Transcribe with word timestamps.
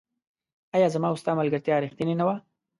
آيا 0.75 0.87
زما 0.95 1.07
او 1.09 1.15
ستا 1.21 1.31
ملګرتيا 1.39 1.75
ريښتيني 1.81 2.15
نه 2.19 2.23
وه 2.27 2.35